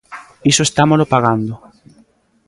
Iso 0.51 0.61
estámolo 0.65 1.09
pagando. 1.13 1.53